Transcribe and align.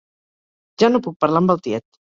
Ja 0.85 0.91
no 0.95 1.03
puc 1.09 1.21
parlar 1.27 1.47
amb 1.47 1.57
el 1.57 1.65
tiet. 1.69 1.89